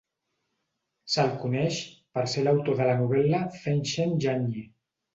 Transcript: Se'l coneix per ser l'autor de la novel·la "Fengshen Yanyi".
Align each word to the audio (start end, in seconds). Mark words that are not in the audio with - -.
Se'l 1.15 1.29
coneix 1.43 1.79
per 2.17 2.25
ser 2.33 2.47
l'autor 2.49 2.83
de 2.83 2.91
la 2.91 2.99
novel·la 3.05 3.45
"Fengshen 3.63 4.21
Yanyi". 4.29 4.69